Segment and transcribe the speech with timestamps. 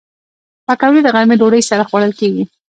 [0.65, 2.43] پکورې د غرمې ډوډۍ سره خوړل کېږي